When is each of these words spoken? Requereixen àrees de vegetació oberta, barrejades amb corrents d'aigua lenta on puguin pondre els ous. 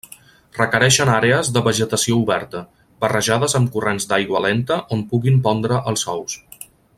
Requereixen 0.59 1.09
àrees 1.15 1.51
de 1.57 1.63
vegetació 1.67 2.17
oberta, 2.21 2.61
barrejades 3.05 3.55
amb 3.61 3.71
corrents 3.77 4.09
d'aigua 4.13 4.43
lenta 4.47 4.79
on 4.97 5.05
puguin 5.13 5.39
pondre 5.49 5.83
els 5.93 6.07
ous. 6.17 6.41